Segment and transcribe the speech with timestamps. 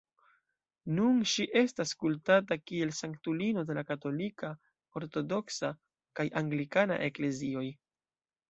[0.99, 4.51] Nun ŝi estas kultata kiel sanktulino de la Katolika,
[5.01, 5.71] Ortodoksa
[6.21, 7.67] kaj Anglikana Eklezioj.